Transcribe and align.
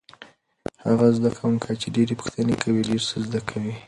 هغه 0.85 1.05
زده 1.17 1.29
کوونکی 1.37 1.73
چې 1.81 1.87
ډېرې 1.95 2.13
پوښتنې 2.19 2.53
کوي 2.61 2.81
ډېر 2.89 3.01
څه 3.09 3.15
زده 3.25 3.39
کوي. 3.49 3.73